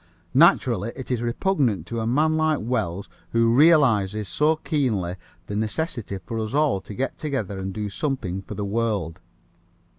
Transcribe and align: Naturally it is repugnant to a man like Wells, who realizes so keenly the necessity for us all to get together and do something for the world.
Naturally 0.33 0.91
it 0.95 1.11
is 1.11 1.21
repugnant 1.21 1.85
to 1.85 1.99
a 1.99 2.07
man 2.07 2.35
like 2.35 2.57
Wells, 2.59 3.07
who 3.33 3.53
realizes 3.53 4.27
so 4.27 4.55
keenly 4.55 5.15
the 5.45 5.55
necessity 5.55 6.17
for 6.17 6.39
us 6.39 6.55
all 6.55 6.81
to 6.81 6.95
get 6.95 7.19
together 7.19 7.59
and 7.59 7.71
do 7.71 7.87
something 7.87 8.41
for 8.41 8.55
the 8.55 8.65
world. 8.65 9.19